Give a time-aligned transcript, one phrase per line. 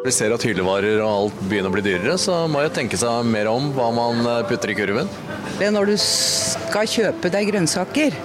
[0.00, 3.26] Vi ser at hyllevarer og alt begynner å bli dyrere, så må jo tenke seg
[3.28, 5.10] mer om hva man eh, putter i kurven.
[5.58, 8.16] Det er når du skal kjøpe deg grønnsaker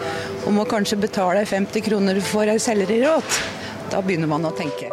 [0.46, 3.42] og må kanskje betale 50 kroner for ei sellerirot,
[3.92, 4.88] da begynner man å tenke.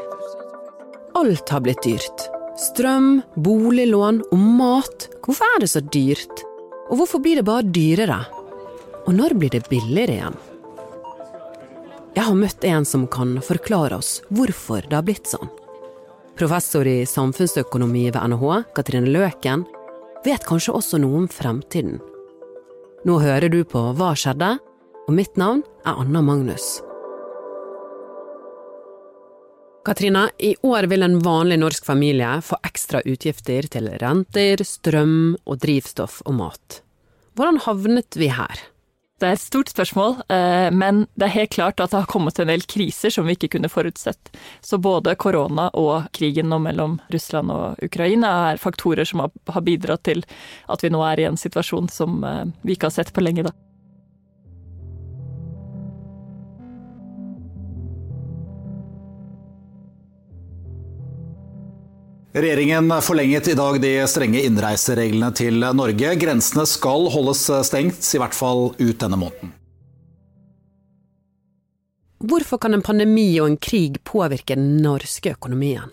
[1.15, 2.27] Alt har blitt dyrt.
[2.59, 5.07] Strøm, boliglån og mat.
[5.23, 6.43] Hvorfor er det så dyrt?
[6.91, 8.19] Og hvorfor blir det bare dyrere?
[9.07, 10.43] Og når blir det billigere igjen?
[12.13, 15.62] Jeg har møtt en som kan forklare oss hvorfor det har blitt sånn.
[16.33, 19.67] Professor i samfunnsøkonomi ved NHH, Katrine Løken,
[20.25, 21.99] vet kanskje også noe om fremtiden.
[23.05, 24.55] Nå hører du på Hva skjedde?
[25.11, 26.79] Og mitt navn er Anna Magnus.
[29.83, 35.59] Katrine, i år vil en vanlig norsk familie få ekstra utgifter til renter, strøm og
[35.65, 36.79] drivstoff og mat.
[37.35, 38.63] Hvordan havnet vi her?
[39.23, 42.41] Det er et stort spørsmål, eh, men det er helt klart at det har kommet
[42.43, 44.33] en del kriser som vi ikke kunne forutsett.
[44.59, 50.03] Så både korona og krigen nå mellom Russland og Ukraina er faktorer som har bidratt
[50.11, 50.25] til
[50.67, 53.47] at vi nå er i en situasjon som eh, vi ikke har sett på lenge.
[53.47, 53.55] da.
[62.33, 66.15] Regjeringen forlenget i dag de strenge innreisereglene til Norge.
[66.17, 69.51] Grensene skal holdes stengt, i hvert fall ut denne måneden.
[72.23, 75.93] Hvorfor kan en pandemi og en krig påvirke den norske økonomien?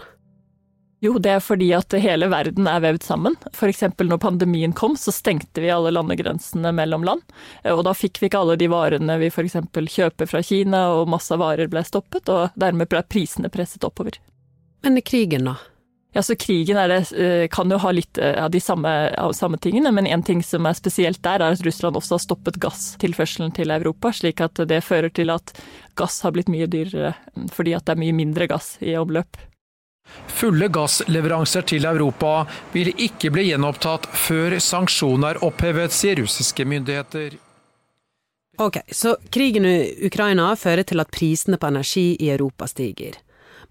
[1.03, 3.35] Jo, det er fordi at hele verden er vevd sammen.
[3.51, 3.83] F.eks.
[3.99, 7.23] når pandemien kom, så stengte vi alle landegrensene mellom land.
[7.71, 9.57] Og da fikk vi ikke alle de varene vi f.eks.
[9.75, 14.19] kjøper fra Kina, og masse varer ble stoppet, og dermed ble prisene presset oppover.
[14.83, 15.57] Men krigen, da?
[16.11, 19.57] Ja, så Krigen det, eh, kan jo ha litt eh, av de samme, av samme
[19.61, 23.53] tingene, men en ting som er spesielt der, er at Russland også har stoppet gasstilførselen
[23.53, 25.53] til Europa, slik at det fører til at
[25.99, 27.13] gass har blitt mye dyrere,
[27.53, 29.38] fordi at det er mye mindre gass i omløp.
[30.27, 37.38] Fulle gassleveranser til Europa vil ikke bli gjenopptatt før sanksjoner er opphevet, sier russiske myndigheter.
[38.59, 43.22] Ok, Så krigen i Ukraina fører til at prisene på energi i Europa stiger.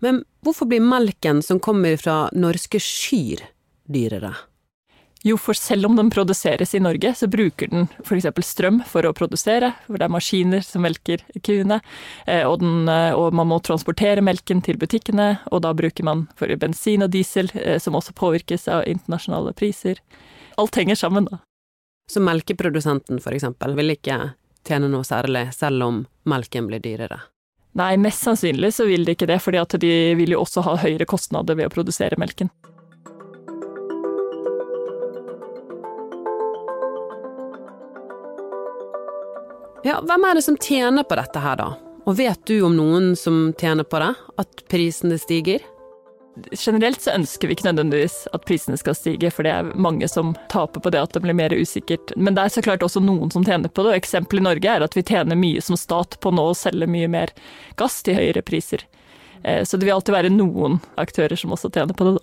[0.04, 3.42] Men hvorfor blir melken som kommer fra norske kyr
[3.88, 4.34] dyrere?
[5.26, 8.28] Jo, for selv om den produseres i Norge, så bruker den f.eks.
[8.46, 11.80] strøm for å produsere, for det er maskiner som melker kuene,
[12.26, 16.28] eh, og, den, eh, og, man må transportere melken til butikkene, og da bruker man
[16.38, 19.98] for bensin og diesel, eh, som også påvirkes av internasjonale priser.
[20.56, 21.42] Alt henger sammen, da.
[22.08, 24.20] Så melkeprodusenten for eksempel vil ikke
[24.68, 27.24] tjene noe særlig, selv om melken blir dyrere?
[27.76, 31.06] Nei, mest sannsynlig så vil de ikke det, fordi de vil jo også ha høyere
[31.08, 32.50] kostnader ved å produsere melken.
[39.86, 41.68] Ja, hvem er det som tjener på dette her, da?
[42.08, 44.10] Og vet du om noen som tjener på det?
[44.40, 45.62] At prisene stiger?
[46.52, 50.34] Generelt så ønsker vi ikke nødvendigvis at prisene skal stige, for det er mange som
[50.52, 52.12] taper på det at det blir mer usikkert.
[52.16, 54.74] Men det er så klart også noen som tjener på det, og eksempelet i Norge
[54.74, 57.34] er at vi tjener mye som stat på nå å selge mye mer
[57.80, 58.84] gass til høyere priser.
[59.42, 62.18] Eh, så det vil alltid være noen aktører som også tjener på det.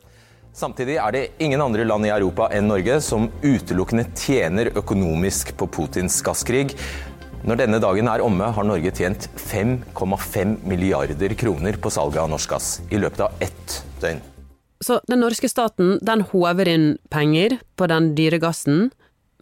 [0.56, 5.68] Samtidig er det ingen andre land i Europa enn Norge som utelukkende tjener økonomisk på
[5.68, 6.78] Putins gasskrig.
[7.46, 12.56] Når denne dagen er omme, har Norge tjent 5,5 milliarder kroner på salget av norsk
[12.56, 14.23] gass i løpet av ett døgn.
[14.83, 18.89] Så den norske staten den håver inn penger på den dyre gassen,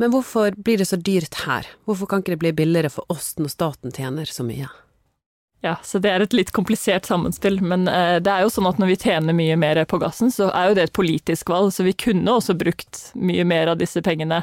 [0.01, 1.67] men hvorfor blir det så dyrt her?
[1.85, 4.69] Hvorfor kan ikke det bli billigere for oss når staten tjener så mye?
[5.63, 8.81] Ja, så det er et litt komplisert sammenspill, men eh, det er jo sånn at
[8.81, 11.85] når vi tjener mye mer på gassen, så er jo det et politisk valg, så
[11.87, 14.41] vi kunne også brukt mye mer av disse pengene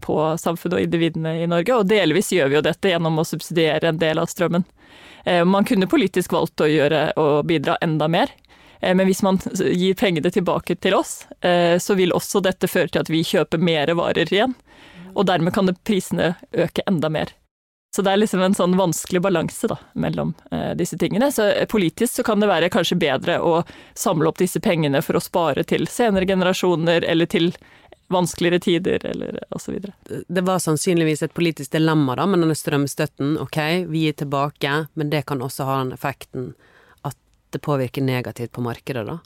[0.00, 3.90] på samfunnet og individene i Norge, og delvis gjør vi jo dette gjennom å subsidiere
[3.90, 4.64] en del av strømmen.
[5.28, 8.32] Eh, man kunne politisk valgt å gjøre å bidra enda mer,
[8.80, 13.04] men hvis man gir pengene tilbake til oss, eh, så vil også dette føre til
[13.04, 14.54] at vi kjøper mer varer igjen,
[15.16, 17.32] og dermed kan prisene øke enda mer.
[17.96, 21.30] Så det er liksom en sånn vanskelig balanse mellom eh, disse tingene.
[21.32, 23.62] Så politisk så kan det være kanskje bedre å
[23.96, 27.54] samle opp disse pengene for å spare til senere generasjoner, eller til
[28.12, 29.80] vanskeligere tider, eller osv.
[30.28, 33.38] Det var sannsynligvis et politisk dilemma da, med denne strømstøtten.
[33.40, 33.58] Ok,
[33.88, 36.52] vi gir tilbake, men det kan også ha den effekten
[37.56, 39.18] at det påvirker negativt på markedet, da?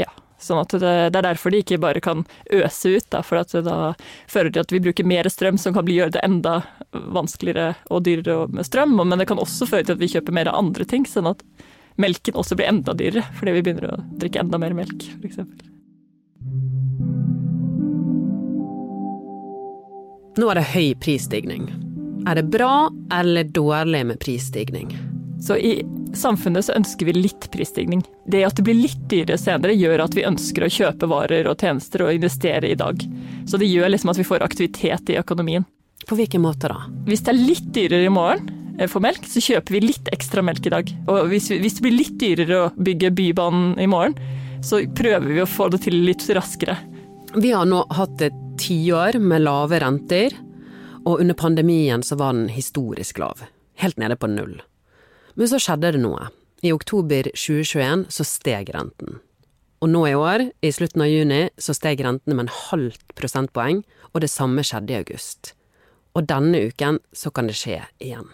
[0.00, 0.10] Ja.
[0.40, 3.52] Sånn at det, det er derfor de ikke bare kan øse ut, da, for at
[3.54, 3.92] det da
[4.30, 6.58] fører til at vi bruker mer strøm, som kan bli, gjøre det enda
[6.92, 8.96] vanskeligere og dyrere med strøm.
[8.98, 11.44] Men det kan også føre til at vi kjøper mer av andre ting, sånn at
[12.00, 15.40] melken også blir enda dyrere fordi vi begynner å drikke enda mer melk, f.eks.
[20.34, 21.68] Nå er det høy prisstigning.
[22.26, 24.90] Er det bra eller dårlig med prisstigning?
[25.44, 25.76] Så i
[26.18, 28.02] samfunnet så ønsker vi litt prisstigning.
[28.30, 31.60] Det at det blir litt dyrere senere, gjør at vi ønsker å kjøpe varer og
[31.60, 33.00] tjenester og investere i dag.
[33.48, 35.66] Så det gjør liksom at vi får aktivitet i økonomien.
[36.08, 36.84] På hvilken måte da?
[37.08, 40.44] Hvis det er litt dyrere i morgen eh, for melk, så kjøper vi litt ekstra
[40.44, 40.94] melk i dag.
[41.08, 44.16] Og hvis, hvis det blir litt dyrere å bygge Bybanen i morgen,
[44.64, 46.76] så prøver vi å få det til litt raskere.
[47.34, 50.36] Vi har nå hatt et tiår med lave renter,
[51.04, 53.42] og under pandemien så var den historisk lav.
[53.80, 54.60] Helt nede på null.
[55.34, 56.30] Men så skjedde det noe.
[56.64, 59.18] I oktober 2021 så steg renten.
[59.84, 63.82] Og nå i år, i slutten av juni, så steg rentene med en halvt prosentpoeng,
[64.14, 65.52] og det samme skjedde i august.
[66.14, 68.30] Og denne uken så kan det skje igjen.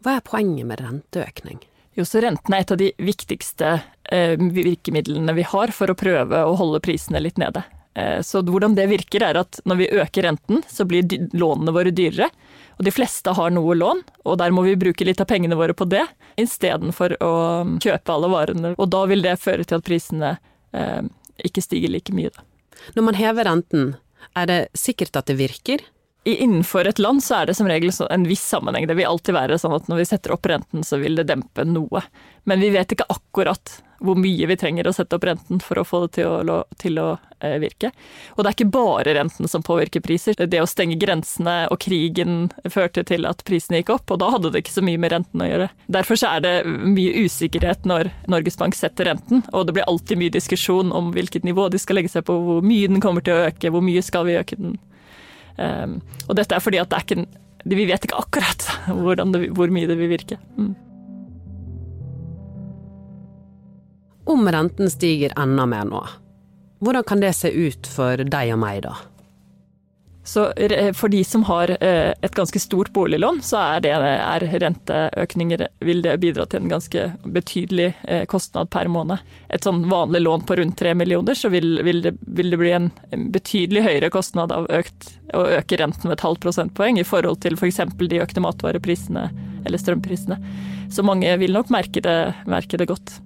[0.00, 1.60] Hva er poenget med renteøkning?
[1.98, 3.74] Jo, så Renten er et av de viktigste
[4.08, 7.64] eh, virkemidlene vi har for å prøve å holde prisene litt nede.
[7.98, 11.04] Eh, så hvordan det virker er at når vi øker renten, så blir
[11.36, 12.30] lånene våre dyrere.
[12.80, 15.74] Og de fleste har noe lån, og der må vi bruke litt av pengene våre
[15.76, 16.06] på det,
[16.40, 17.32] istedenfor å
[17.76, 18.70] kjøpe alle varene.
[18.80, 20.30] Og da vil det føre til at prisene
[20.72, 21.02] eh,
[21.44, 22.32] ikke stiger like mye.
[22.32, 22.46] Da.
[22.96, 23.90] Når man hever renten,
[24.32, 25.84] er det sikkert at det virker?
[26.24, 28.88] Innenfor et land så er det som regel en viss sammenheng.
[28.88, 31.68] Det vil alltid være sånn at når vi setter opp renten, så vil det dempe
[31.68, 32.00] noe.
[32.48, 35.84] Men vi vet ikke akkurat hvor mye vi trenger å sette opp renten for å
[35.86, 37.08] få det til å, til å
[37.40, 37.92] eh, virke.
[38.36, 40.38] Og det er ikke bare renten som påvirker priser.
[40.40, 44.52] Det å stenge grensene og krigen førte til at prisene gikk opp, og da hadde
[44.52, 45.70] det ikke så mye med renten å gjøre.
[45.92, 50.36] Derfor er det mye usikkerhet når Norges Bank setter renten, og det blir alltid mye
[50.36, 53.48] diskusjon om hvilket nivå de skal legge seg på, hvor mye den kommer til å
[53.48, 54.78] øke, hvor mye skal vi øke den
[55.60, 55.98] Um,
[56.28, 58.62] og dette er fordi at det er ikke Vi vet ikke akkurat
[59.34, 60.38] det, hvor mye det vil virke.
[60.56, 60.72] Mm.
[64.30, 66.00] Om renten stiger enda mer nå,
[66.78, 68.92] hvordan kan det se ut for deg og meg da?
[70.22, 70.44] Så
[70.94, 76.02] for de som har eh, et ganske stort boliglån, så er, det, er renteøkninger vil
[76.04, 79.18] det bidra til en ganske betydelig eh, kostnad per måned.
[79.50, 82.70] Et sånn vanlig lån på rundt tre millioner, så vil, vil, det, vil, det, bli
[82.76, 82.90] en
[83.34, 87.58] betydelig høyere kostnad av økt, å øke renten med et halvt prosentpoeng i forhold til
[87.58, 87.82] f.eks.
[87.96, 89.26] For de økte matvareprisene
[89.66, 90.38] eller strømprisene.
[90.94, 93.16] Så mange vil nok merke det, merke det godt.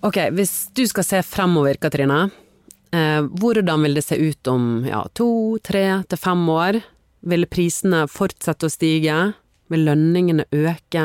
[0.00, 2.30] Ok, hvis du skal se fremover, Katrine.
[2.92, 6.78] Eh, hvordan vil det se ut om ja, to, tre til fem år?
[7.28, 9.18] Vil prisene fortsette å stige?
[9.68, 11.04] Vil lønningene øke?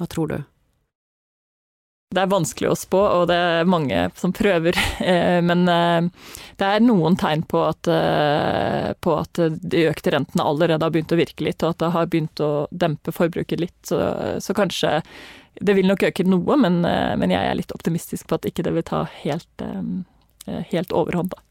[0.00, 0.38] Hva tror du?
[2.12, 4.80] Det er vanskelig å spå, og det er mange som prøver.
[5.02, 6.08] Eh, men eh,
[6.56, 7.88] det er noen tegn på at,
[9.02, 12.08] på at de økte rentene allerede har begynt å virke litt, og at det har
[12.08, 13.78] begynt å dempe forbruket litt.
[13.88, 13.98] Så,
[14.40, 15.00] så kanskje
[15.60, 18.72] Det vil nok øke noe, men, men, jeg er litt optimistisk på at ikke det
[18.72, 19.62] vil ta helt
[20.46, 21.30] Eh, helt overhånd.
[21.30, 21.42] Da.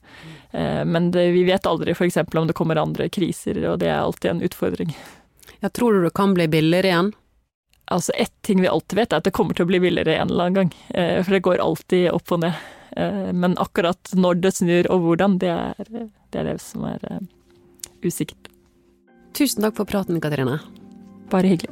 [0.86, 2.18] men det, vi vet aldri f.eks.
[2.18, 4.96] om det kommer andre kriser, og det er alltid en utfordring.
[5.62, 7.12] Jeg tror du det kan bli billigere igjen?
[7.92, 10.30] Altså Ett ting vi alltid vet, er at det kommer til å bli billigere en
[10.30, 10.74] eller annen gang.
[10.90, 12.68] Eh, for det går alltid opp og ned.
[12.92, 16.02] Men akkurat når det snur og hvordan, det er det,
[16.36, 17.06] er det som er
[18.04, 18.52] usikkert.
[19.32, 20.60] Tusen takk for praten, Katrine.
[21.32, 21.71] Bare hyggelig.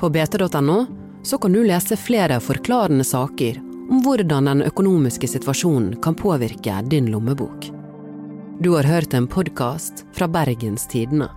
[0.00, 0.86] På bt.no
[1.22, 3.58] så kan du lese flere forklarende saker
[3.90, 7.66] om hvordan den økonomiske situasjonen kan påvirke din lommebok.
[8.60, 11.28] Du har hørt en podkast fra Bergens Tidende.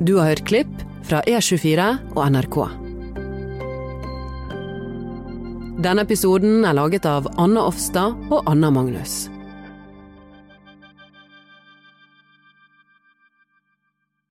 [0.00, 2.58] Du har hørt klipp fra E24 og NRK.
[5.82, 9.24] Denne episoden er laget av Anna Offstad og Anna Magnus.